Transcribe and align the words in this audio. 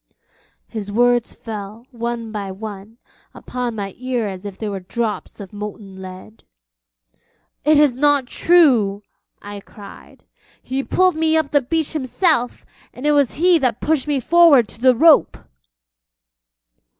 His 0.67 0.91
words 0.91 1.35
fell, 1.35 1.85
one 1.91 2.31
by 2.31 2.51
one, 2.51 2.97
upon 3.35 3.75
my 3.75 3.93
ear 3.99 4.25
as 4.25 4.45
if 4.47 4.57
they 4.57 4.67
were 4.67 4.79
drops 4.79 5.39
of 5.39 5.53
molten 5.53 6.01
lead. 6.01 6.43
'It 7.63 7.77
is 7.77 7.97
not 7.97 8.25
true,' 8.25 9.03
I 9.43 9.59
cried; 9.59 10.23
'he 10.63 10.83
pulled 10.83 11.13
me 11.15 11.37
up 11.37 11.51
the 11.51 11.61
beach 11.61 11.91
himself, 11.91 12.65
and 12.95 13.05
it 13.05 13.11
was 13.11 13.35
he 13.35 13.59
that 13.59 13.79
pushed 13.79 14.07
me 14.07 14.19
forward 14.19 14.67
to 14.69 14.81
the 14.81 14.95
rope.' 14.95 15.37